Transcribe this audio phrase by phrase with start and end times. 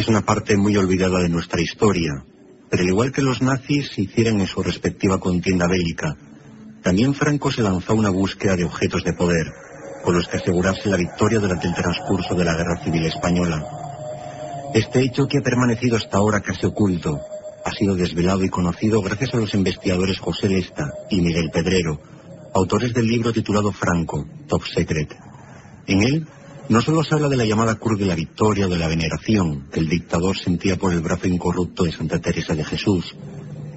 [0.00, 2.24] Es una parte muy olvidada de nuestra historia,
[2.70, 6.16] pero al igual que los nazis hicieron en su respectiva contienda bélica,
[6.82, 9.52] también Franco se lanzó a una búsqueda de objetos de poder,
[10.02, 13.62] con los que asegurarse la victoria durante el transcurso de la Guerra Civil Española.
[14.72, 17.20] Este hecho que ha permanecido hasta ahora casi oculto,
[17.66, 22.00] ha sido desvelado y conocido gracias a los investigadores José Lesta y Miguel Pedrero,
[22.54, 25.14] autores del libro titulado Franco, Top Secret.
[25.86, 26.26] En él
[26.70, 29.66] no solo se habla de la llamada Cruz de la Victoria o de la veneración
[29.72, 33.16] que el dictador sentía por el brazo incorrupto de Santa Teresa de Jesús,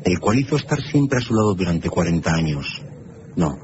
[0.06, 2.84] el cual hizo estar siempre a su lado durante 40 años.
[3.36, 3.58] No,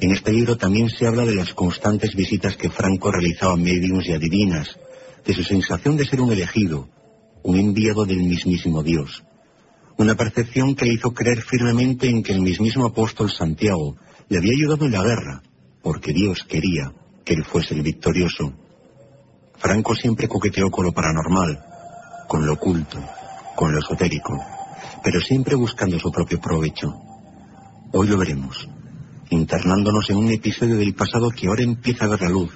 [0.00, 4.08] en este libro también se habla de las constantes visitas que Franco realizaba a médiums
[4.08, 4.78] y adivinas,
[5.26, 6.88] de su sensación de ser un elegido,
[7.42, 9.22] un enviado del mismísimo Dios.
[9.98, 13.98] Una percepción que le hizo creer firmemente en que el mismísimo apóstol Santiago
[14.30, 15.42] le había ayudado en la guerra,
[15.82, 16.94] porque Dios quería
[17.26, 18.54] que él fuese el victorioso.
[19.60, 21.62] Franco siempre coqueteó con lo paranormal,
[22.26, 22.98] con lo oculto,
[23.54, 24.42] con lo esotérico,
[25.04, 26.88] pero siempre buscando su propio provecho.
[27.92, 28.68] Hoy lo veremos,
[29.28, 32.50] internándonos en un episodio del pasado que ahora empieza a ver la luz,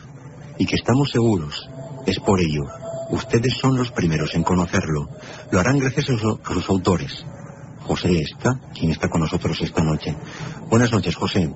[0.59, 1.69] y que estamos seguros,
[2.07, 2.63] es por ello,
[3.11, 5.11] ustedes son los primeros en conocerlo.
[5.51, 7.25] Lo harán gracias a, los, autores.
[7.81, 10.17] José está, quien está con nosotros esta noche.
[10.71, 11.53] Buenas noches, José.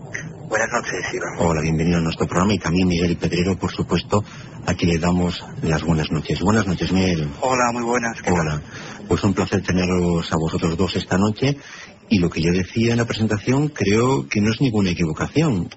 [0.49, 1.35] Buenas noches, Iván.
[1.41, 4.25] Hola, bienvenido a nuestro programa y también Miguel Pedrero, por supuesto,
[4.65, 6.41] aquí le damos las buenas noches.
[6.41, 7.29] Buenas noches, Miguel.
[7.43, 8.17] Hola, muy buenas.
[8.27, 8.63] Hola.
[9.07, 11.59] Pues un placer teneros a vosotros dos esta noche
[12.09, 15.69] y lo que yo decía en la presentación creo que no es ninguna equivocación.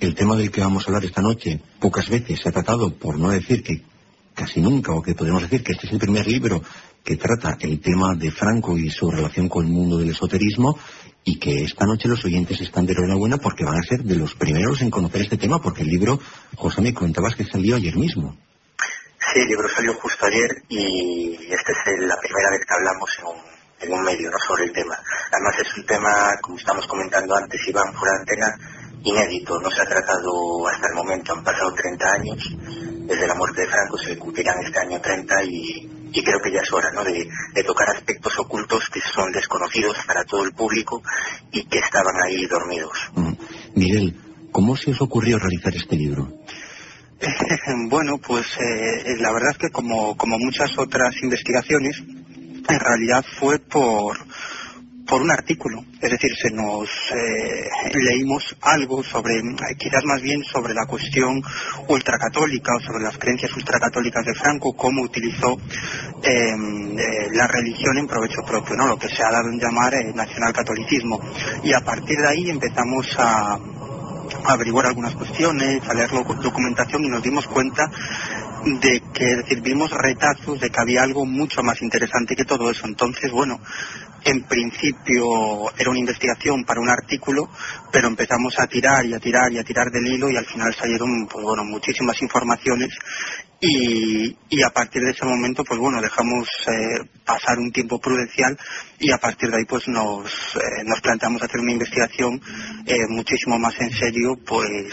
[0.00, 3.18] El tema del que vamos a hablar esta noche pocas veces se ha tratado, por
[3.18, 3.82] no decir que
[4.32, 6.62] casi nunca, o que podemos decir que este es el primer libro
[7.04, 10.78] que trata el tema de Franco y su relación con el mundo del esoterismo
[11.24, 14.34] y que esta noche los oyentes están de enhorabuena porque van a ser de los
[14.34, 16.20] primeros en conocer este tema porque el libro,
[16.56, 18.36] José, me comentabas que salió ayer mismo.
[19.32, 23.10] Sí, el libro salió justo ayer y esta es la primera vez que hablamos
[23.80, 24.38] en un, medio ¿no?
[24.38, 24.98] sobre el tema.
[25.32, 28.54] Además es un tema, como estamos comentando antes, Iván, fuera antena,
[29.02, 29.58] inédito.
[29.60, 32.38] No se ha tratado hasta el momento, han pasado 30 años
[33.06, 36.72] desde la muerte de Franco, se cumplirán este año 30 y, creo que ya es
[36.72, 37.04] hora ¿no?
[37.04, 37.28] de,
[37.64, 41.02] tocar aspectos ocultos que son desconocidos para todo el público
[41.50, 42.98] y que estaban ahí dormidos.
[43.14, 43.32] Mm.
[43.74, 44.20] Miguel,
[44.52, 46.28] ¿cómo se os ocurrió realizar este libro?
[47.88, 52.02] bueno, pues eh, la verdad es que como, como muchas otras investigaciones,
[52.68, 54.16] en realidad fue por,
[55.06, 59.40] por un artículo, es decir, se nos eh, leímos algo sobre,
[59.78, 61.42] quizás más bien sobre la cuestión
[61.88, 65.58] ultracatólica o sobre las creencias ultracatólicas de Franco, cómo utilizó
[66.22, 68.86] em, eh, la religión en provecho propio, ¿no?
[68.86, 71.20] lo que se ha dado en llamar eh, nacionalcatolicismo.
[71.62, 77.08] Y a partir de ahí empezamos a, a averiguar algunas cuestiones, a leer documentación y
[77.08, 77.90] nos dimos cuenta
[78.64, 82.70] de que, es decir, vimos retazos de que había algo mucho más interesante que todo
[82.70, 82.86] eso.
[82.86, 83.60] Entonces, bueno,
[84.24, 87.48] en principio era una investigación para un artículo,
[87.92, 90.74] pero empezamos a tirar y a tirar y a tirar del hilo y al final
[90.74, 92.90] salieron pues, bueno, muchísimas informaciones
[93.66, 98.56] y, a partir de ese momento pues bueno dejamos eh, pasar un tiempo prudencial
[99.00, 102.40] y a partir de ahí pues nos, eh, nos planteamos hacer una investigación
[102.86, 104.92] eh, muchísimo más en serio pues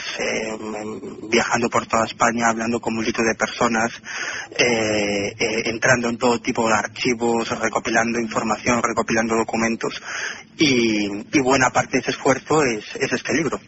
[1.29, 3.91] viajando por toda España hablando con multitud de personas
[5.65, 10.01] entrando en todo tipo de archivos recopilando información recopilando documentos
[10.57, 11.07] y,
[11.41, 13.59] buena parte de ese esfuerzo es, es este libro.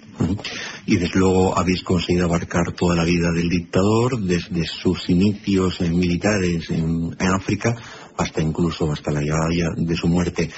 [0.85, 6.69] Y desde luego habéis conseguido abarcar toda la vida del dictador desde sus inicios militares
[6.69, 7.75] en, África
[8.17, 10.49] hasta incluso hasta la llegada de su muerte.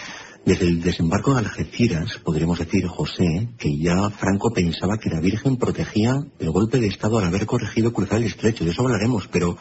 [0.45, 5.57] Desde el desembarco de Algeciras, podríamos decir, José, que ya Franco pensaba que la Virgen
[5.57, 8.63] protegía el golpe de Estado al haber corregido cruzar el estrecho.
[8.63, 9.57] De eso hablaremos, pero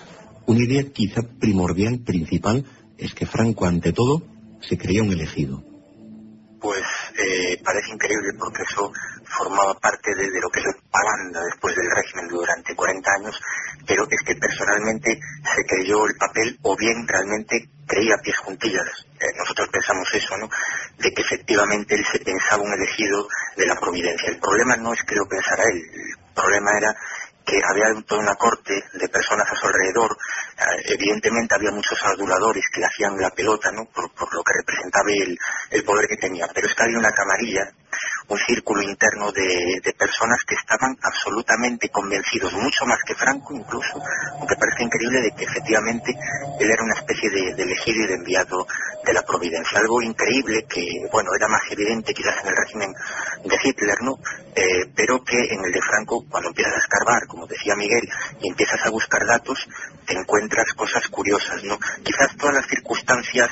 [0.47, 2.67] una idea quizá primordial, principal,
[2.99, 4.23] es que Franco, ante todo,
[4.61, 5.63] se creía un elegido.
[6.61, 6.83] Pues
[7.17, 8.93] eh, parece increíble porque eso
[9.25, 13.41] formaba parte de, lo que es la propaganda después del régimen durante 40 años,
[13.87, 15.21] pero es que personalmente
[15.55, 19.07] se creyó el papel o bien realmente creía pies juntillas.
[19.21, 20.49] Eh, nosotros pensamos eso, ¿no?
[20.99, 24.31] De que efectivamente él se pensaba un elegido de la providencia.
[24.31, 26.97] El problema no es que lo pensara él, el problema era
[27.45, 30.17] que había toda una corte de personas a su alrededor.
[30.57, 33.85] Eh, evidentemente había muchos aduladores que le hacían la pelota, ¿no?
[33.87, 35.39] Por, lo que representaba el,
[35.71, 36.49] el, poder que tenía.
[36.55, 37.71] Pero es que había una camarilla,
[38.29, 44.01] un círculo interno de, personas que estaban absolutamente convencidos, mucho más que Franco incluso,
[44.39, 46.13] aunque parece increíble de que efectivamente
[46.59, 48.67] él era una especie de, elegido y de enviado
[49.05, 49.79] de la providencia.
[49.79, 52.93] Algo increíble que, bueno, era más evidente quizás en el régimen
[53.45, 54.19] de Hitler, ¿no?
[54.55, 58.09] Eh, pero que en el de Franco, cuando empiezas a escarbar, como decía Miguel,
[58.41, 59.67] y empiezas a buscar datos,
[60.07, 61.79] te encuentras cosas curiosas, ¿no?
[62.03, 63.51] Quizás todas las circunstancias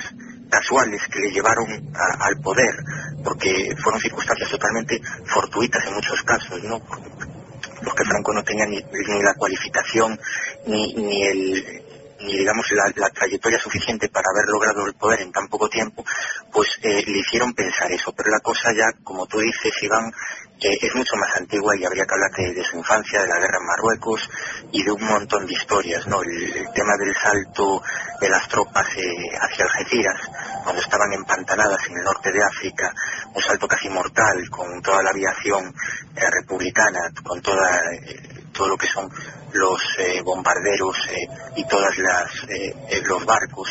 [0.53, 2.77] casuales que le llevaron al poder,
[3.23, 6.81] porque fueron circunstancias totalmente fortuitas en muchos casos, ¿no?
[7.85, 10.19] Porque Franco no tenía ni, ni la cualificación
[10.67, 11.83] ni, ni el
[12.23, 16.05] ni digamos la, trayectoria suficiente para haber logrado el poder en tan poco tiempo,
[16.53, 18.13] pues eh, le hicieron pensar eso.
[18.13, 20.13] Pero la cosa ya, como tú dices, Iván,
[20.69, 23.67] es mucho más antigua y habría que hablar de, su infancia, de la guerra en
[23.67, 24.29] Marruecos
[24.71, 26.23] y de un montón de historias, ¿no?
[26.23, 27.83] El, tema del salto
[28.21, 29.11] de las tropas eh,
[29.41, 30.21] hacia Algeciras,
[30.65, 32.93] cuando estaban empantanadas en el norte de África,
[33.35, 35.75] un salto casi mortal con toda la aviación
[36.17, 37.83] eh, republicana, con toda,
[38.53, 39.11] todo lo que son
[39.53, 43.69] los eh, bombarderos eh, y todas las eh, los barcos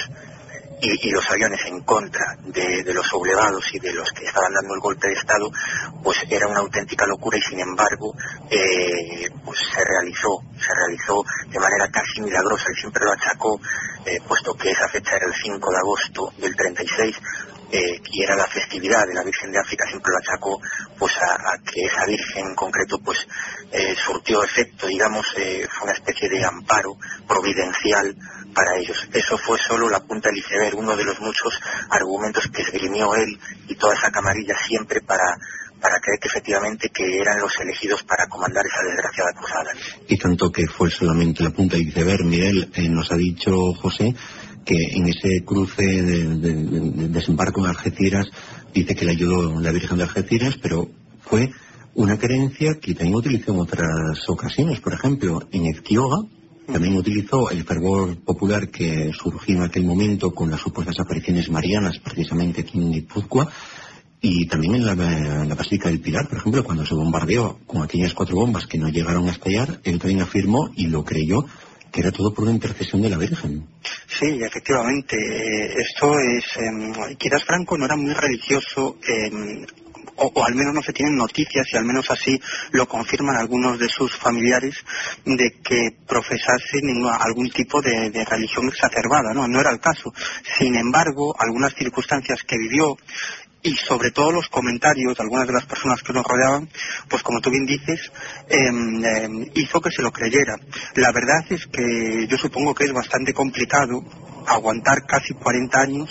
[0.82, 4.80] y, los aviones en contra de, los sublevados y de los que estaban dando el
[4.80, 5.52] golpe de estado
[6.04, 8.16] pues era una auténtica locura y sin embargo
[9.46, 13.60] pues se realizó se realizó de manera casi milagrosa y siempre lo achacó
[14.28, 17.18] puesto que esa fecha era el 5 de agosto del 36
[17.74, 20.60] eh, y era la festividad de la Virgen de África, siempre lo achacó
[21.00, 23.26] pues a, que esa Virgen en concreto pues
[23.72, 28.14] eh, surtió efecto, digamos, eh, fue una especie de amparo providencial
[28.54, 28.98] para ellos.
[29.14, 31.54] Eso fue solo la punta del iceberg, uno de los muchos
[31.90, 35.38] argumentos que esgrimió él y toda esa camarilla siempre para
[35.82, 39.72] para creer que efectivamente que eran los elegidos para comandar esa desgraciada cruzada.
[40.08, 44.14] Y tanto que fue solamente la punta del iceberg, Miguel, nos ha dicho José
[44.64, 48.28] que en ese cruce de, desembarco en Algeciras
[48.72, 50.88] dice que le ayudó la Virgen de Algeciras, pero
[51.22, 51.52] fue
[51.96, 54.80] una creencia que también utilizó en otras ocasiones.
[54.80, 56.18] Por ejemplo, en Ezquioga
[56.66, 62.00] también utilizó el fervor popular que surgió en aquel momento con las supuestas apariciones marianas,
[62.00, 63.50] precisamente aquí en Guipúzcoa,
[64.22, 68.36] y también en la, Basílica del Pilar, por ejemplo, cuando se bombardeó con aquellas cuatro
[68.36, 71.46] bombas que no llegaron a estallar, él también afirmó y lo creyó
[71.92, 73.68] que era todo por una intercesión de la Virgen.
[74.08, 75.18] Sí, efectivamente.
[75.78, 78.98] Esto es, eh, quizás Franco no era muy religioso.
[79.06, 79.66] Em,
[80.22, 82.40] o, al menos no se tienen noticias y al menos así
[82.72, 84.76] lo confirman algunos de sus familiares
[85.26, 86.82] de que profesase
[87.20, 89.48] algún tipo de, religión exacerbada, ¿no?
[89.48, 90.14] No era el caso.
[90.58, 92.98] Sin embargo, algunas circunstancias que vivió
[93.64, 96.70] y sobre todo los comentarios de algunas de las personas que nos rodeaban,
[97.10, 98.12] pues como tú bien dices,
[98.50, 100.56] em, em, hizo que se lo creyera.
[100.96, 104.04] La verdad es que yo supongo que es bastante complicado
[104.48, 106.10] aguantar casi 40 años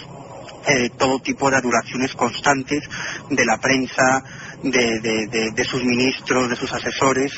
[0.67, 2.83] eh, todo tipo de adulaciones constantes
[3.31, 4.23] de la prensa,
[4.63, 7.33] de, sus ministros, de sus asesores.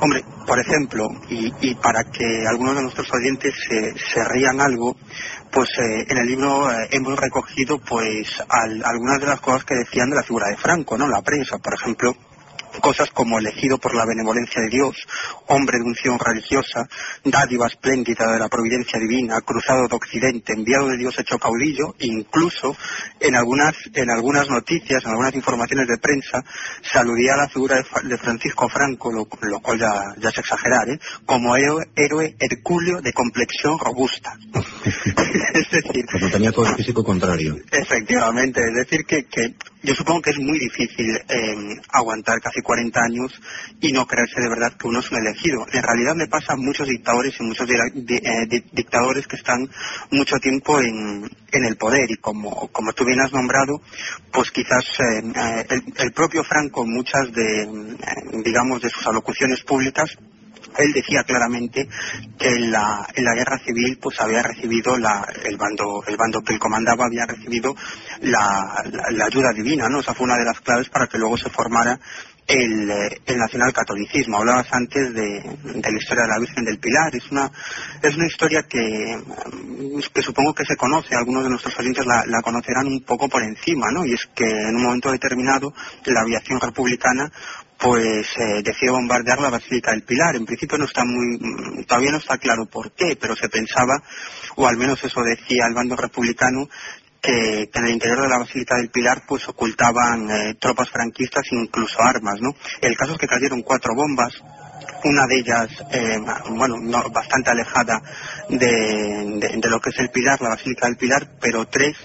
[0.00, 3.54] Hombre, por ejemplo, y, para que algunos de nuestros oyentes
[4.14, 4.96] se rían algo,
[5.52, 10.08] pues eh, en el libro eh, hemos recogido pues algunas de las cosas que decían
[10.08, 11.06] de la figura de Franco, ¿no?
[11.06, 12.16] La prensa, por ejemplo,
[12.80, 14.96] cosas como elegido por la benevolencia de Dios,
[15.48, 16.88] hombre de unción religiosa,
[17.24, 22.76] dádiva espléndida de la providencia divina, cruzado de Occidente, enviado de Dios hecho caudillo, incluso
[23.20, 26.42] en algunas, en algunas noticias, en algunas informaciones de prensa,
[26.82, 29.26] se aludía a la figura de, Francisco Franco, lo,
[29.60, 30.98] cual ya, ya es exagerar, ¿eh?
[31.26, 34.36] como héroe, héroe hercúleo de complexión robusta.
[35.54, 36.04] es decir...
[36.10, 37.56] Pues tenía todo el físico contrario.
[37.70, 43.00] Efectivamente, es decir que, que yo supongo que es muy difícil eh, aguantar casi 40
[43.00, 43.32] años
[43.80, 45.66] y no creerse de verdad que uno es un elegido.
[45.72, 49.68] En realidad me pasa a muchos dictadores y muchos eh, dictadores que están
[50.10, 53.80] mucho tiempo en, el poder y como, como tú bien has nombrado,
[54.32, 55.66] pues quizás eh,
[55.98, 57.98] el, propio Franco, muchas de,
[58.44, 60.16] digamos, de sus alocuciones públicas,
[60.78, 61.88] él decía claramente
[62.38, 67.06] que en la, guerra civil pues había recibido el bando el bando que él comandaba
[67.06, 67.74] había recibido
[68.20, 68.74] la,
[69.26, 71.98] ayuda divina no esa fue una de las claves para que luego se formara
[72.46, 72.90] el,
[73.24, 74.38] el nacionalcatolicismo.
[74.38, 77.14] Hablabas antes de, la historia de la Virgen del Pilar.
[77.14, 77.50] Es una,
[78.02, 79.22] es una historia que,
[80.12, 83.42] que supongo que se conoce, algunos de nuestros oyentes la, la, conocerán un poco por
[83.42, 84.04] encima, ¿no?
[84.04, 85.72] Y es que en un momento determinado
[86.04, 87.30] la aviación republicana
[87.82, 90.36] pues eh, decidió bombardear la Basílica del Pilar.
[90.36, 94.00] En principio no está muy, mm, todavía no está claro por qué, pero se pensaba,
[94.54, 96.68] o al menos eso decía el bando republicano,
[97.20, 101.56] que, en el interior de la Basílica del Pilar pues ocultaban eh, tropas franquistas e
[101.56, 102.38] incluso armas.
[102.80, 104.32] El caso es que cayeron cuatro bombas,
[105.04, 106.18] una de ellas, eh,
[106.50, 106.76] bueno,
[107.10, 108.00] bastante alejada
[108.48, 111.96] de, lo que es el Pilar, la Basílica del Pilar, pero tres,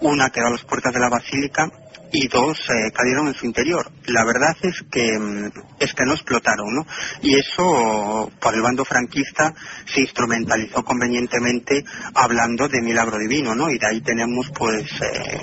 [0.00, 1.70] una que a las puertas de la Basílica
[2.14, 3.90] y dos eh, cayeron en su interior.
[4.06, 6.86] La verdad es que mm, es que no explotaron, ¿no?
[7.22, 9.52] Y eso por el bando franquista
[9.92, 13.68] se instrumentalizó convenientemente hablando de milagro divino, ¿no?
[13.68, 15.40] Y de ahí tenemos pues eh,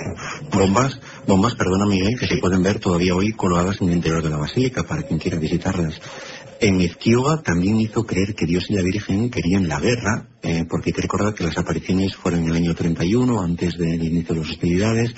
[0.53, 0.97] bombas,
[1.27, 4.37] bombas, perdona Miguel, que se pueden ver todavía hoy colocadas en el interior de la
[4.37, 5.99] basílica para quien quiera visitarlas.
[6.61, 10.91] En Ezquioga también hizo creer que Dios y la Virgen querían la guerra, eh, porque
[10.91, 14.41] hay que recordar que las apariciones fueron en el año 31, antes del inicio de
[14.41, 15.15] las hostilidades,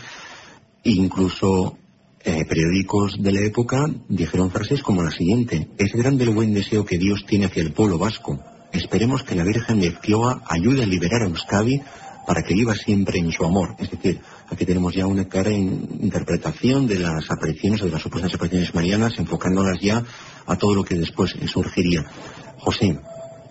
[0.83, 1.77] Incluso
[2.25, 5.69] eh, periódicos de la época dijeron frases como la siguiente.
[5.77, 8.39] Es grande el buen deseo que Dios tiene hacia el pueblo vasco.
[8.71, 11.81] Esperemos que la Virgen de Ezquioa ayude a liberar a Euskadi
[12.25, 13.75] para que viva siempre en su amor.
[13.79, 18.33] Es decir, aquí tenemos ya una clara interpretación de las apariciones o de las supuestas
[18.33, 20.03] apariciones marianas, enfocándolas ya
[20.45, 22.05] a todo lo que después surgiría.
[22.59, 22.97] José,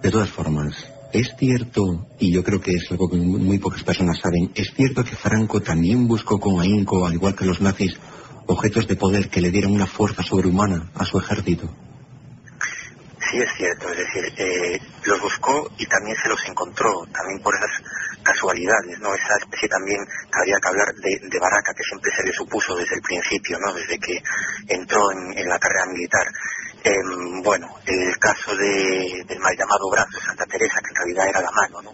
[0.02, 0.74] de todas formas,
[1.12, 5.04] es cierto, y yo creo que es algo que muy pocas personas saben, es cierto
[5.04, 7.98] que Franco también buscó con ahínco, al igual que los nazis,
[8.46, 11.68] objetos de poder que le dieran una fuerza sobrehumana a su ejército.
[13.30, 17.54] Sí, es cierto, es decir, eh, los buscó y también se los encontró, también por
[17.54, 17.70] esas
[18.22, 19.14] casualidades, ¿no?
[19.14, 20.00] Esa especie también
[20.32, 23.72] habría que hablar de, de, Baraca que siempre se le supuso desde el principio, ¿no?
[23.72, 24.22] Desde que
[24.68, 26.26] entró en la carrera militar.
[26.84, 31.40] Em, bueno, el caso del mal llamado brazo de Santa Teresa, que en realidad era
[31.40, 31.92] la mano, ¿no?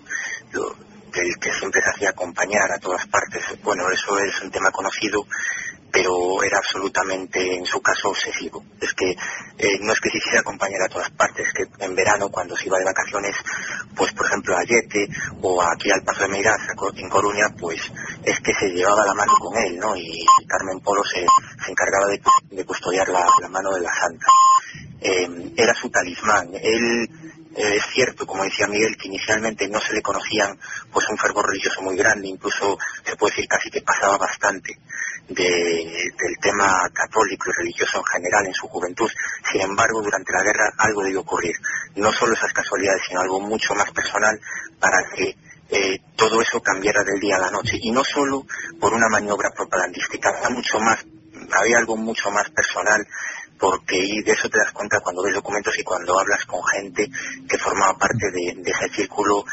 [1.13, 3.43] del que siempre se hacía acompañar a todas partes.
[3.63, 5.27] Bueno, eso es un tema conocido,
[5.91, 8.65] pero era absolutamente, en su caso, obsesivo.
[8.81, 12.29] Es que eh, no es que se hiciera acompañar a todas partes, que en verano,
[12.31, 13.35] cuando se iba de vacaciones,
[13.97, 15.09] pues por ejemplo a Yete
[15.43, 16.61] o aquí al Paso de Meirás,
[16.97, 17.81] en Coruña, pues
[18.23, 19.97] es que se llevaba la mano con él, ¿no?
[19.97, 21.27] Y Carmen Polo se,
[21.69, 24.27] encargaba de, custodiar la, mano de la santa.
[25.01, 26.51] Eh, era su talismán.
[26.55, 27.09] Él
[27.59, 30.59] eh, es cierto, como decía Miguel, que inicialmente no se le conocían
[30.93, 34.79] pues un fervor religioso muy grande, incluso se puede decir casi que pasaba bastante
[35.29, 39.11] del tema católico y religioso en general en su juventud.
[39.51, 41.55] Sin embargo, durante la guerra algo debió ocurrir.
[41.97, 44.41] No solo esas casualidades, sino algo mucho más personal
[44.79, 45.37] para que
[45.71, 47.77] eh, todo eso cambiara del día a la noche.
[47.81, 48.47] Y no solo
[48.81, 51.05] por una maniobra propagandística, había mucho más,
[51.53, 53.07] había algo mucho más personal
[53.59, 57.09] porque y de eso te das cuenta cuando ves documentos y cuando hablas con gente
[57.49, 59.45] que formaba parte de, ese círculo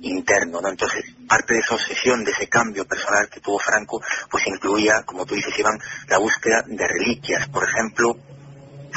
[0.00, 0.68] interno, ¿no?
[0.68, 5.24] Entonces, parte de esa obsesión, de ese cambio personal que tuvo Franco, pues incluía, como
[5.24, 5.78] tú dices, Iván,
[6.08, 7.48] la búsqueda de reliquias.
[7.48, 8.16] Por ejemplo,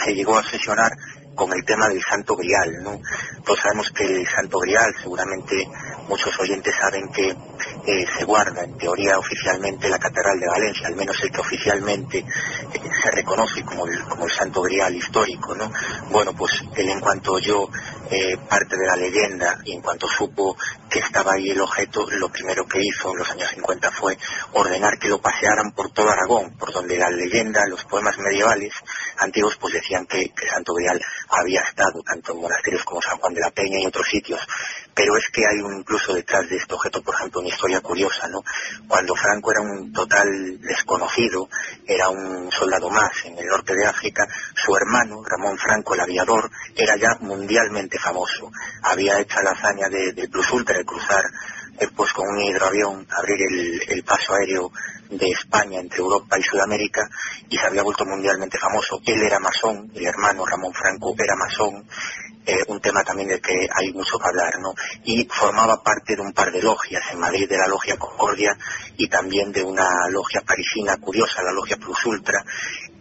[0.04, 0.92] se llegó a obsesionar
[1.36, 3.00] con el tema del Santo Grial, ¿no?
[3.44, 5.68] Todos sabemos que el Santo Grial, seguramente
[6.08, 10.96] muchos oyentes saben que eh, se guarda en teoría oficialmente la Catedral de Valencia, al
[10.96, 12.26] menos el que oficialmente eh,
[13.04, 15.72] se reconoce como el, como el Santo Grial histórico, ¿no?
[16.10, 17.70] Bueno, pues él en cuanto oyó
[18.10, 20.56] eh, parte de la leyenda y en cuanto supo
[20.90, 24.18] que estaba ahí el objeto, lo primero que hizo en los años 50 fue
[24.54, 28.74] ordenar que lo pasearan por todo Aragón, por donde la leyenda, los poemas medievales
[29.18, 33.34] antiguos pues decían que, que Santo Grial había estado tanto en monasterios como San Juan
[33.34, 34.40] de la Peña y otros sitios.
[34.94, 38.28] Pero es que hay un, incluso detrás de este objeto, por ejemplo, una historia curiosa,
[38.28, 38.44] ¿no?
[38.86, 40.28] Cuando Franco era un total
[40.60, 41.48] desconocido,
[41.88, 46.52] era un soldado más en el norte de África, su hermano, Ramón Franco, el aviador,
[46.76, 48.52] era ya mundialmente famoso.
[48.84, 49.88] Había hecho la hazaña
[50.30, 51.24] Plus de cruzar
[51.96, 53.40] pues con un hidroavión, abrir
[53.88, 54.72] el paso aéreo
[55.10, 57.10] de España entre Europa y Sudamérica
[57.50, 59.00] y se había vuelto mundialmente famoso.
[59.06, 61.86] Él era masón, el hermano Ramón Franco era masón,
[62.46, 64.74] eh, un tema también del que hay mucho que hablar, ¿no?
[65.04, 68.58] Y formaba parte de un par de logias, en Madrid de la Logia Concordia
[68.98, 72.44] y también de una logia parisina curiosa, la Logia Plus Ultra,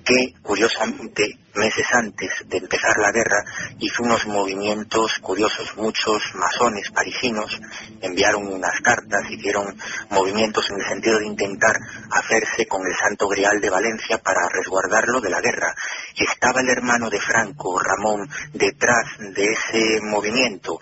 [0.04, 3.44] que curiosamente meses antes de empezar la guerra
[3.78, 5.76] hizo unos movimientos curiosos.
[5.76, 7.60] Muchos masones parisinos
[8.00, 9.76] enviaron unas cartas, hicieron
[10.10, 11.76] movimientos en el sentido de intentar
[12.10, 15.74] hacerse con el Santo Grial de Valencia para resguardarlo de la guerra.
[16.16, 20.78] Estaba el hermano de Franco, Ramón, detrás de ese movimiento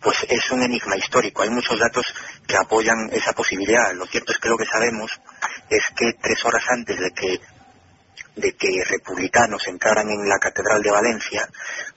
[0.00, 1.42] pues es un enigma histórico.
[1.42, 2.06] Hay muchos datos
[2.46, 3.92] que apoyan esa posibilidad.
[3.92, 5.10] Lo cierto es que lo que sabemos
[5.68, 7.40] es que tres horas antes de que
[8.36, 11.48] de que republicanos entraran en la Catedral de Valencia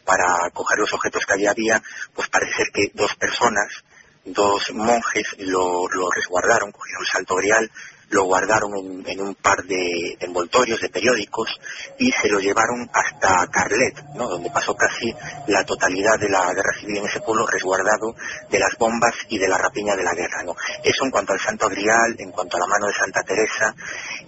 [0.05, 1.81] para coger los objetos que allí había,
[2.15, 3.83] pues parece ser que dos personas,
[4.23, 7.69] dos monjes, lo, resguardaron, cogieron el salto grial,
[8.09, 8.71] lo guardaron
[9.05, 11.49] en, un par de envoltorios de periódicos
[11.97, 14.27] y se lo llevaron hasta Carlet, ¿no?
[14.27, 15.13] donde pasó casi
[15.47, 18.15] la totalidad de la guerra civil en ese pueblo resguardado
[18.49, 20.43] de las bombas y de la rapiña de la guerra.
[20.43, 20.55] ¿no?
[20.83, 23.75] Eso en cuanto al Santo Grial, en cuanto a la mano de Santa Teresa,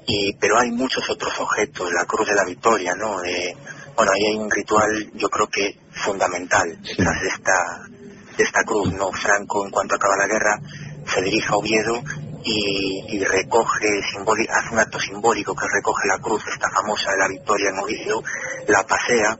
[0.05, 3.21] y, pero hay muchos otros objetos, la Cruz de la Victoria, ¿no?
[3.95, 7.87] bueno, ahí hay un ritual yo creo que fundamental detrás de esta,
[8.37, 9.11] de esta cruz, ¿no?
[9.11, 10.59] Franco, en cuanto acaba la guerra,
[11.05, 12.01] se dirige a Oviedo
[12.43, 13.87] y, recoge,
[14.49, 18.23] hace un acto simbólico que recoge la cruz, esta famosa de la Victoria en Oviedo,
[18.67, 19.37] la pasea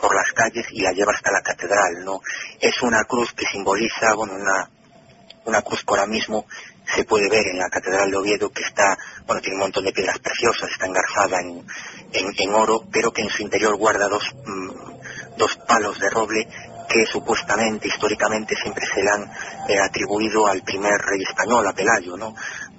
[0.00, 2.20] por las calles y la lleva hasta la catedral, ¿no?
[2.60, 4.68] Es una cruz que simboliza, bueno, una,
[5.44, 6.46] una cruz que ahora mismo
[6.94, 9.92] se puede ver en la catedral de Oviedo que está, bueno, tiene un montón de
[9.92, 11.64] piedras preciosas, está engarzada en,
[12.12, 16.48] en, oro, pero que en su interior guarda dos, mm, dos palos de roble
[16.92, 19.22] que supuestamente, históricamente, siempre se le han
[19.68, 22.34] eh, atribuido al primer rey español, a Pelayo, ¿no?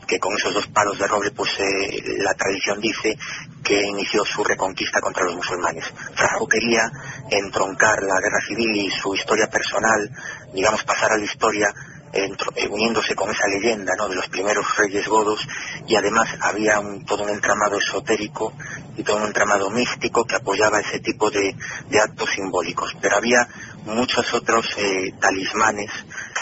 [0.05, 3.17] que con esos dos palos de roble, pues eh, la tradición dice
[3.63, 5.85] que inició su reconquista contra los musulmanes.
[6.13, 6.83] Franco quería
[7.29, 10.11] entroncar la guerra civil y su historia personal,
[10.53, 11.73] digamos, pasar a la historia
[12.15, 12.29] eh,
[12.69, 15.39] uniéndose con esa leyenda de los primeros reyes godos
[15.87, 18.53] y además había todo un entramado esotérico
[18.95, 21.55] y todo un entramado místico que apoyaba ese tipo de,
[21.99, 22.95] actos simbólicos.
[23.01, 23.47] Pero había
[23.85, 25.91] muchos otros eh, talismanes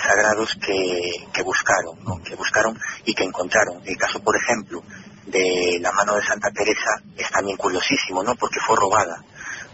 [0.03, 3.81] sagrados que, buscaron, que buscaron y que encontraron.
[3.86, 4.83] El caso, por ejemplo,
[5.25, 8.36] de la mano de Santa Teresa es también curiosísimo, ¿no?
[8.36, 9.24] Porque fue robada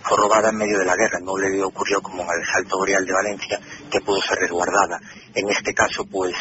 [0.08, 3.06] fue robada en medio de la guerra, no le ocurrió como en el Salto Boreal
[3.06, 3.60] de Valencia,
[3.92, 5.00] que pudo ser resguardada.
[5.34, 6.34] En este caso, pues,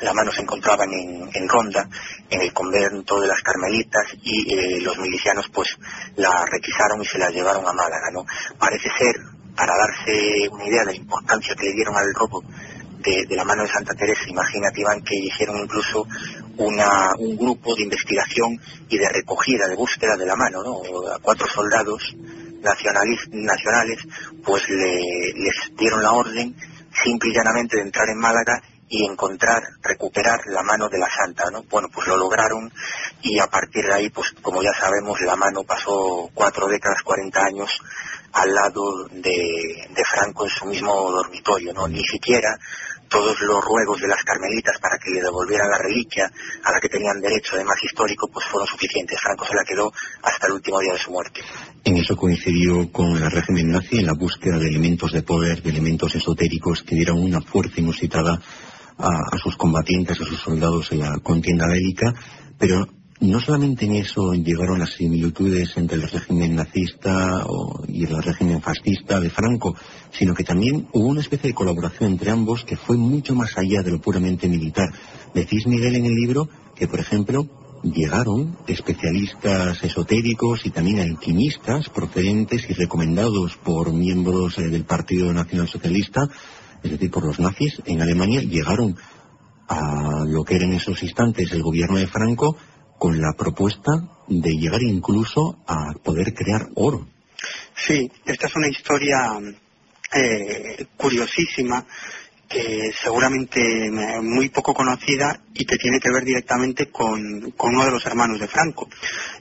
[0.00, 1.86] la mano se encontraban en, Ronda,
[2.30, 5.76] en el convento de las Carmelitas, y eh, los milicianos, pues,
[6.16, 8.24] la requisaron y se la llevaron a Málaga, ¿no?
[8.58, 9.16] Parece ser,
[9.56, 12.42] para darse una idea de la importancia que le dieron al robo
[13.02, 16.06] de, la mano de Santa Teresa, imagínate, Iván, que hicieron incluso
[16.58, 21.12] un grupo de investigación y de recogida, de búsqueda de la mano, ¿no?
[21.12, 22.14] A cuatro soldados
[23.32, 24.00] nacionales,
[24.44, 26.54] pues les dieron la orden
[27.02, 31.48] simple y llanamente de entrar en Málaga y encontrar, recuperar la mano de la santa,
[31.50, 31.62] ¿no?
[31.62, 32.70] Bueno, pues lo lograron
[33.22, 37.44] y a partir de ahí, pues como ya sabemos, la mano pasó cuatro décadas, cuarenta
[37.44, 37.70] años
[38.32, 41.86] al lado de, Franco en su mismo dormitorio, ¿no?
[41.86, 42.58] Ni siquiera
[43.08, 46.30] todos los ruegos de las carmelitas para que le devolvieran la reliquia
[46.64, 49.20] a la que tenían derecho, además histórico, pues fueron suficientes.
[49.20, 51.40] Franco se la quedó hasta el último día de su muerte.
[51.84, 55.70] En eso coincidió con el régimen nazi en la búsqueda de elementos de poder, de
[55.70, 58.40] elementos esotéricos que dieron una fuerza inusitada
[58.98, 62.14] a sus combatientes, a sus soldados en la contienda bélica,
[62.58, 62.86] pero
[63.20, 67.44] no solamente en eso llegaron las similitudes entre el régimen nazista
[67.86, 69.76] y el régimen fascista de Franco,
[70.10, 73.82] sino que también hubo una especie de colaboración entre ambos que fue mucho más allá
[73.82, 74.88] de lo puramente militar.
[75.34, 77.46] Decís, Miguel, en el libro que, por ejemplo,
[77.82, 85.68] llegaron especialistas esotéricos y también alquimistas procedentes y recomendados por miembros eh, del Partido Nacional
[85.68, 86.28] Socialista,
[86.82, 88.96] es decir, por los nazis en Alemania, llegaron
[89.68, 92.56] a lo que era en esos instantes el gobierno de Franco
[93.00, 93.92] con la propuesta
[94.28, 97.08] de llegar incluso a poder crear oro.
[97.74, 99.40] Sí, esta es una historia
[100.12, 101.86] eh, curiosísima
[102.50, 107.90] que seguramente eh, muy poco conocida y que tiene que ver directamente con, uno de
[107.92, 108.88] los hermanos de Franco,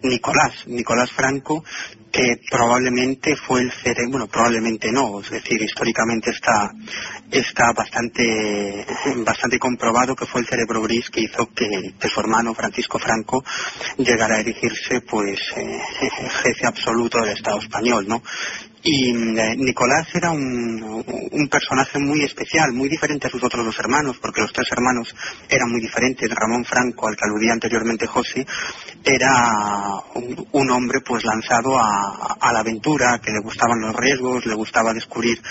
[0.03, 0.67] Nicolás.
[0.67, 1.63] Nicolás Franco,
[2.11, 6.71] que probablemente fue el cerebro, bueno, probablemente no, es decir, históricamente está,
[7.31, 8.85] está bastante,
[9.25, 11.67] bastante comprobado que fue el cerebro gris que hizo que,
[12.07, 13.43] su hermano Francisco Franco
[13.97, 15.79] llegara a erigirse pues eh,
[16.43, 18.21] jefe absoluto del Estado español, ¿no?
[18.81, 21.03] Y eh, Nicolás era un,
[21.49, 25.13] personaje muy especial, muy diferente a sus otros dos hermanos, porque los tres hermanos
[25.49, 26.29] eran muy diferentes.
[26.29, 28.45] Ramón Franco, al que aludía anteriormente José,
[29.03, 29.51] era
[30.51, 35.41] un, hombre pues lanzado a, la aventura, que le gustaban los riesgos, le gustaba descubrir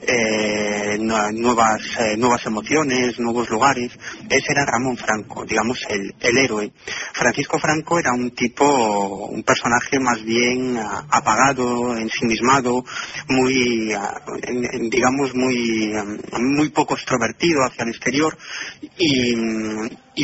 [0.00, 3.92] eh, nuevas, eh, nuevas emociones, nuevos lugares.
[4.28, 6.72] Ese era Ramón Franco, digamos el, el héroe.
[7.12, 12.71] Francisco Franco era un tipo, un personaje más bien apagado, ensimismado,
[13.28, 13.92] muy,
[14.90, 15.92] digamos, muy,
[16.38, 18.36] muy poco extrovertido hacia el exterior
[18.98, 19.34] y,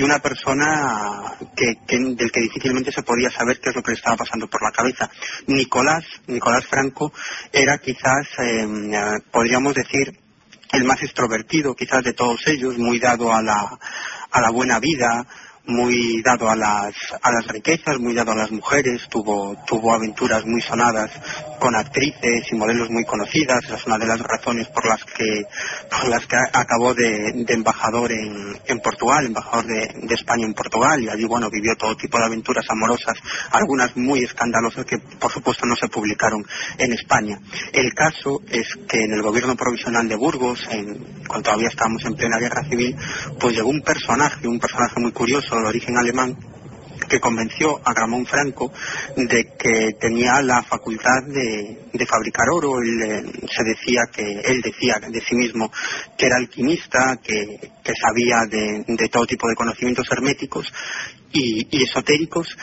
[0.02, 4.16] una persona que, del que difícilmente se podía saber qué es lo que le estaba
[4.16, 5.10] pasando por la cabeza.
[5.46, 7.12] Nicolás, Nicolás Franco,
[7.52, 8.90] era quizás, em,
[9.30, 10.16] podríamos decir,
[10.72, 13.78] el más extrovertido quizás de todos ellos, muy dado a la,
[14.30, 15.26] a la buena vida,
[15.66, 20.44] muy dado a las, a las riquezas, muy dado a las mujeres, tuvo, tuvo aventuras
[20.46, 21.10] muy sonadas
[21.58, 25.42] con actrices y modelos muy conocidas, esa es una de las razones por las que,
[25.90, 31.08] por las que acabó de, embajador en, en, Portugal, embajador de, España en Portugal, y
[31.08, 33.14] allí bueno vivió todo tipo de aventuras amorosas,
[33.52, 36.44] algunas muy escandalosas que por supuesto no se publicaron
[36.78, 37.38] en España.
[37.72, 40.60] El caso es que en el gobierno provisional de Burgos,
[41.26, 42.96] cuando todavía estábamos en plena guerra civil,
[43.38, 46.36] pues llegó un personaje, un personaje muy curioso, de origen alemán,
[47.08, 48.72] que convenció a Ramón Franco
[49.16, 52.80] de que tenía la facultad de, fabricar oro.
[52.80, 55.70] Él se decía que, él decía de sí mismo
[56.16, 60.72] que era alquimista, que, sabía de, todo tipo de conocimientos herméticos
[61.32, 62.56] y esotéricos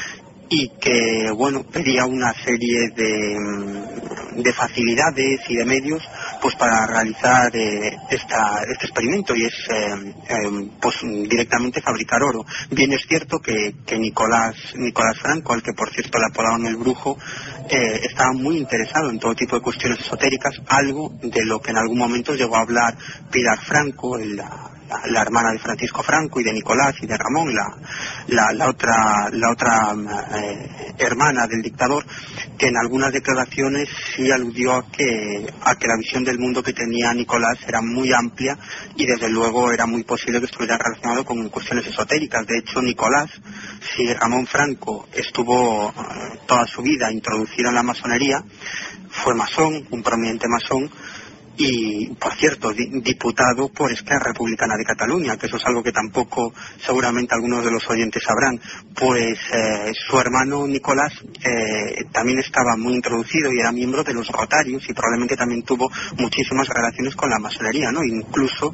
[0.50, 6.04] y que bueno pedía una serie de, de, facilidades y de medios
[6.46, 12.46] pues para realizar eh, esta, este experimento y es eh, eh, pues directamente fabricar oro.
[12.70, 17.18] Bien es cierto que, Nicolás Nicolás Franco al que por cierto le apodaban el brujo
[17.68, 21.98] estaba muy interesado en todo tipo de cuestiones esotéricas algo de lo que en algún
[21.98, 22.96] momento llegó a hablar
[23.32, 24.36] Pilar Franco en
[25.08, 29.52] la hermana de Francisco Franco y de Nicolás y de Ramón, la, la, otra, la
[29.52, 29.96] otra
[30.36, 32.06] eh, hermana del dictador,
[32.58, 36.74] que en algunas declaraciones sí aludió a que, a que la visión del mundo que
[36.74, 38.58] tenía Nicolás era muy amplia
[38.96, 42.46] y desde luego era muy posible que estuviera relacionado con cuestiones esotéricas.
[42.46, 43.30] De hecho, Nicolás,
[43.96, 48.44] si Ramón Franco estuvo eh, toda su vida introducido en la masonería,
[49.10, 50.90] fue masón, un prominente masón,
[51.58, 56.54] y, por cierto, diputado por Esquerra Republicana de Cataluña, que eso es algo que tampoco
[56.86, 58.60] seguramente algunos de los oyentes sabrán,
[58.94, 61.14] pues eh, su hermano Nicolás
[61.44, 65.90] eh, también estaba muy introducido y era miembro de los Rotarios y probablemente también tuvo
[66.18, 68.04] muchísimas relaciones con la masonería, ¿no?
[68.04, 68.74] Incluso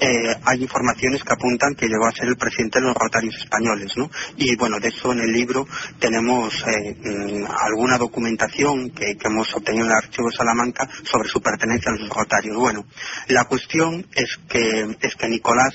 [0.00, 3.92] eh, hay informaciones que apuntan que llegó a ser el presidente de los Rotarios españoles,
[3.96, 4.10] ¿no?
[4.36, 5.66] Y bueno, de eso en el libro
[5.98, 11.90] tenemos mm, alguna documentación que, hemos obtenido en el archivo de Salamanca sobre su pertenencia
[11.90, 12.08] a los
[12.54, 12.84] bueno,
[13.28, 15.74] la cuestión es que, es que Nicolás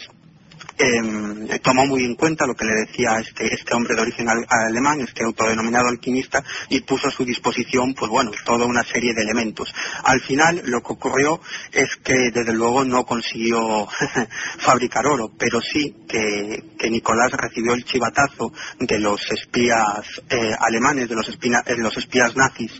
[0.78, 5.02] em, tomó muy en cuenta lo que le decía este, este hombre de origen alemán,
[5.02, 9.74] este autodenominado alquimista, y puso a su disposición, pues bueno, toda una serie de elementos.
[10.04, 11.40] Al final, lo que ocurrió
[11.72, 13.88] es que, desde luego, no consiguió
[14.60, 21.16] fabricar oro, pero sí que, Nicolás recibió el chivatazo de los espías eh, alemanes, de
[21.16, 22.72] los, de los espías nazis,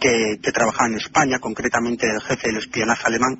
[0.00, 3.38] que, trabajaba en España, concretamente el jefe del espionaje alemán,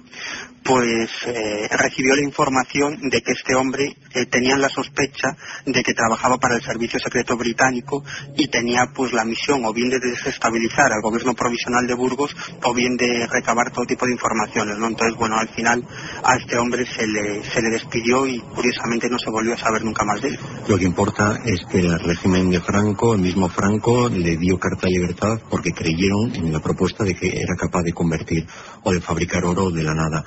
[0.64, 5.36] pues eh, recibió la información de que este hombre eh, tenía la sospecha
[5.66, 8.02] de que trabajaba para el servicio secreto británico
[8.36, 12.72] y tenía pues la misión o bien de desestabilizar al gobierno provisional de Burgos o
[12.72, 14.86] bien de recabar todo tipo de informaciones, ¿no?
[14.88, 15.84] Entonces, bueno, al final
[16.22, 19.84] a este hombre se le, se le despidió y curiosamente no se volvió a saber
[19.84, 20.38] nunca más de él.
[20.66, 24.86] Lo que importa es que el régimen de Franco, el mismo Franco, le dio carta
[24.86, 28.46] de libertad porque creyeron la propuesta de que era capaz de convertir
[28.83, 30.24] o de fabricar oro de la nada.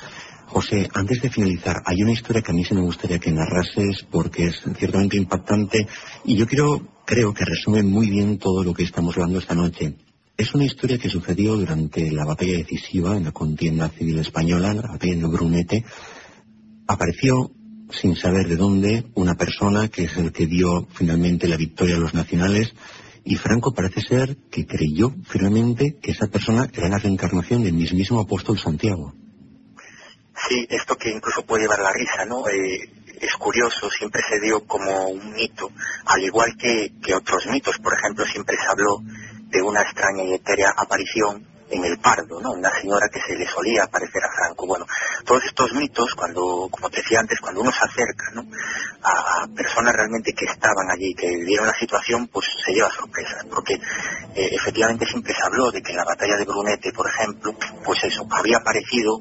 [0.48, 4.06] José, antes de finalizar, hay una historia que a mí se me gustaría que narrases
[4.10, 5.88] porque es ciertamente impactante
[6.24, 9.96] y yo quiero, creo que resume muy bien todo lo que estamos hablando esta noche.
[10.38, 14.88] Es una historia que sucedió durante la batalla decisiva en la contienda civil española, la
[14.88, 15.84] batalla de Brunete.
[16.88, 17.52] Apareció,
[17.90, 22.00] sin saber de dónde, una persona que es el que dio finalmente la victoria a
[22.00, 22.74] los nacionales
[23.30, 28.22] y Franco parece ser que creyó firmemente que esa persona era la reencarnación del mismísimo
[28.22, 29.14] apóstol Santiago.
[30.48, 32.48] Sí, esto que incluso puede llevar la risa, ¿no?
[32.48, 35.70] Eh, es curioso, siempre se dio como un mito,
[36.06, 39.02] al igual que, que otros mitos, por ejemplo, siempre se habló
[39.50, 42.52] de una extraña y etérea aparición en el Pardo, ¿no?
[42.52, 44.68] Una señora que se le solía parecer a Franco.
[44.68, 44.86] Bueno,
[45.28, 48.46] todos estos mitos, cuando, como te decía antes, cuando uno se acerca, ¿no?
[49.04, 53.74] A personas realmente que estaban allí, que vivieron la situación, pues se lleva sorpresas, porque
[53.74, 58.02] eh, efectivamente siempre se habló de que en la batalla de Brunete, por ejemplo, pues
[58.06, 59.20] eso, había aparecido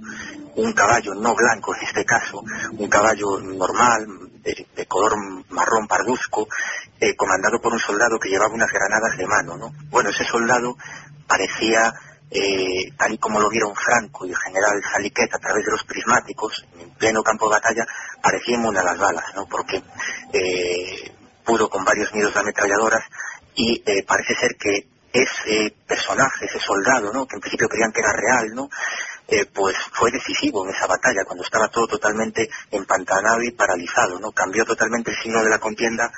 [0.54, 2.40] un caballo no blanco en este caso,
[2.78, 4.06] un caballo normal,
[4.42, 5.16] de, color
[5.50, 6.46] marrón parduzco,
[7.00, 9.72] eh, comandado por un soldado que llevaba unas granadas de mano, ¿no?
[9.90, 10.76] Bueno, ese soldado
[11.26, 11.92] parecía
[12.30, 15.84] eh, tal y como lo vieron Franco y el general Saliquet a través de los
[15.84, 17.86] prismáticos, en pleno campo de batalla,
[18.20, 19.46] parecía inmune a las balas, ¿no?
[19.46, 19.82] Porque
[20.32, 21.12] eh,
[21.44, 23.04] pudo con varios nidos de ametralladoras
[23.54, 27.26] y eh, parece ser que ese personaje, ese soldado, ¿no?
[27.26, 28.68] Que en principio creían que era real, ¿no?
[29.52, 34.30] pues fue decisivo en esa batalla, cuando estaba todo totalmente empantanado y paralizado, ¿no?
[34.30, 36.12] Cambió totalmente el signo de la contienda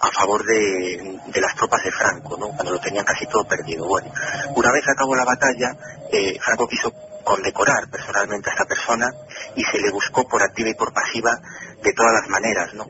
[0.00, 2.48] a favor de, las tropas de Franco, ¿no?
[2.48, 3.86] cuando lo tenían casi todo perdido.
[3.86, 4.12] Bueno,
[4.56, 5.76] una vez acabó la batalla,
[6.10, 9.06] eh, Franco quiso condecorar personalmente a esta persona
[9.54, 11.38] y se le buscó por activa y por pasiva
[11.82, 12.86] de todas las maneras, ¿no?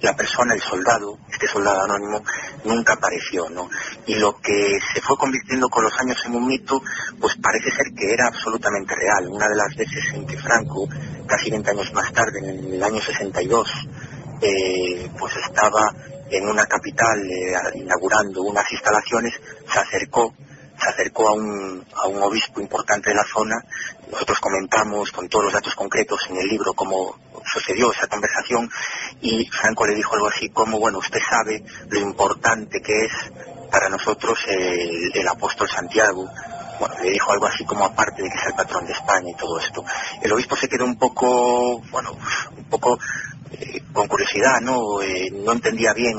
[0.00, 2.22] La persona, el soldado, este soldado anónimo,
[2.64, 3.68] nunca apareció, ¿no?
[4.06, 6.80] Y lo que se fue convirtiendo con los años en un mito,
[7.20, 9.28] pues parece ser que era absolutamente real.
[9.28, 10.88] Una de las veces en que Franco,
[11.26, 13.68] casi 20 años más tarde, en el año 62,
[15.18, 15.92] pues estaba
[16.30, 19.34] en una capital eh, inaugurando unas instalaciones,
[19.70, 20.34] se acercó,
[20.80, 23.56] se acercó a un, a un obispo importante de la zona.
[24.10, 28.70] Nosotros comentamos con todos los datos concretos en el libro cómo sucedió esa conversación
[29.20, 33.12] y Franco le dijo algo así como, bueno, usted sabe lo importante que es
[33.70, 36.28] para nosotros el, apóstol Santiago,
[36.78, 39.36] bueno, le dijo algo así como aparte de que es el patrón de España y
[39.36, 39.84] todo esto.
[40.20, 42.16] El obispo se quedó un poco, bueno,
[42.56, 42.98] un poco
[43.52, 45.02] eh, con curiosidad, ¿no?
[45.02, 46.18] Eh, no entendía bien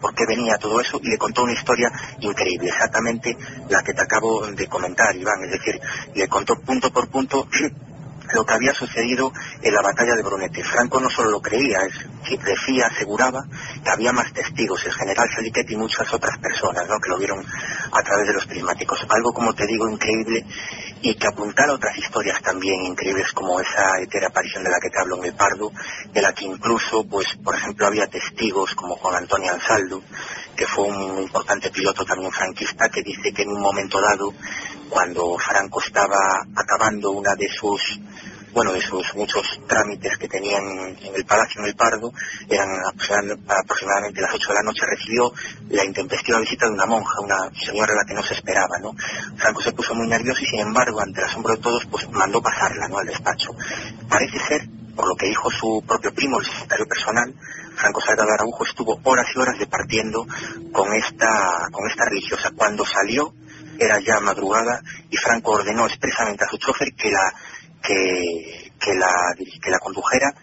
[0.00, 1.90] por qué venía todo eso y le contó una historia
[2.20, 3.36] increíble, exactamente
[3.68, 5.80] la que te acabo de comentar, Iván, es decir,
[6.14, 7.46] le contó punto por punto
[8.34, 10.62] lo que había sucedido en la batalla de Brunete.
[10.62, 11.94] Franco no solo lo creía, es,
[12.44, 13.44] decía, aseguraba
[13.82, 16.98] que había más testigos, el general Saliquet y muchas otras personas ¿no?
[17.00, 19.04] que lo vieron a través de los prismáticos.
[19.08, 20.46] Algo, como te digo, increíble
[21.02, 25.00] y que apuntara otras historias también increíbles como esa etera aparición de la que te
[25.00, 25.72] hablo en el Pardo,
[26.12, 30.02] de la que incluso, pues, por ejemplo, había testigos como Juan Antonio Ansaldo,
[30.54, 34.34] que fue un importante piloto también franquista, que dice que en un momento dado,
[34.90, 37.98] cuando Franco estaba acabando una de sus
[38.52, 40.62] bueno, de sus muchos trámites que tenían
[41.00, 42.12] en el Palacio en el Pardo,
[42.48, 45.32] eran aproximadamente las 8 de la noche, recibió
[45.68, 48.94] la intempestiva visita de una monja, una señora a la que no se esperaba, ¿no?
[49.36, 52.42] Franco se puso muy nervioso y sin embargo, ante el asombro de todos, pues mandó
[52.42, 53.50] pasarla, ¿no?, al despacho.
[54.08, 57.34] Parece ser, por lo que dijo su propio primo, el secretario personal,
[57.76, 60.26] Franco Salgado Araujo estuvo horas y horas departiendo
[60.72, 62.50] con esta, con esta religiosa.
[62.54, 63.32] Cuando salió,
[63.78, 67.32] era ya madrugada y Franco ordenó expresamente a su chofer que la
[67.82, 70.34] que, la, que la condujera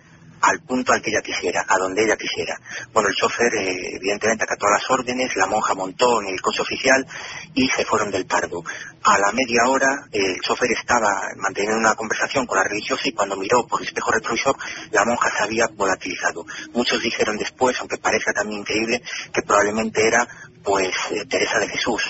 [0.42, 2.56] al punto al que ella quisiera, a donde ella quisiera.
[2.94, 7.06] Bueno, el chofer eh, evidentemente acató las órdenes, la monja montó en el coche oficial
[7.54, 8.64] y se fueron del Pardo.
[9.04, 13.36] A la media hora el chofer estaba manteniendo una conversación con la religiosa y cuando
[13.36, 14.56] miró por el espejo retrovisor
[14.92, 16.46] la monja se había volatilizado.
[16.74, 19.02] Muchos dijeron después, aunque parezca también increíble,
[19.34, 20.28] que probablemente era
[20.64, 22.02] pues eh, Teresa de Jesús.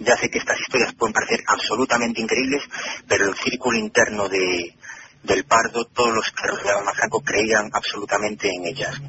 [0.00, 2.62] Ya sé que estas historias pueden parecer absolutamente increíbles,
[3.06, 4.74] pero el círculo interno de,
[5.22, 9.00] del Pardo, todos los que rodeaban a Franco creían absolutamente en ellas.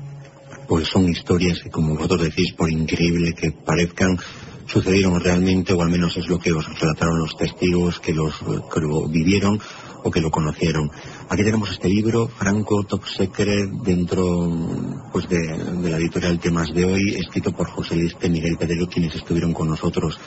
[0.67, 4.17] Pues son historias que, como vosotros decís, por increíble que parezcan,
[4.65, 9.08] sucedieron realmente, o al menos es lo que os relataron los testigos que, los, lo
[9.08, 9.62] vivieron
[10.04, 10.91] o que lo conocieron.
[11.30, 14.49] Aquí tenemos este libro, Franco Top Secret, dentro
[15.12, 19.15] pues, de, de la editorial Temas de hoy, escrito por José Liste Miguel Pedro, quienes
[19.15, 20.19] estuvieron con nosotros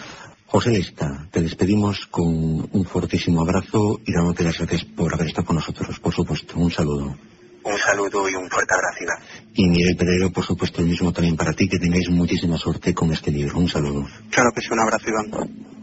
[0.54, 5.48] José Lista, te despedimos con un fortísimo abrazo y dándote las gracias por haber estado
[5.48, 6.54] con nosotros, por supuesto.
[6.56, 7.16] Un saludo.
[7.64, 9.20] Un saludo y un fuerte abrazo,
[9.52, 13.12] Y Miguel Pedrero, por supuesto, el mismo también para ti, que tengáis muchísima suerte con
[13.12, 13.58] este libro.
[13.58, 14.06] Un saludo.
[14.30, 15.73] Claro que sí, un abrazo, Iván.